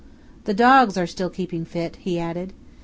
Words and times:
"The 0.45 0.55
dogs 0.55 0.97
are 0.97 1.05
still 1.05 1.29
keeping 1.29 1.63
fit," 1.63 1.97
he 1.97 2.17
added. 2.17 2.53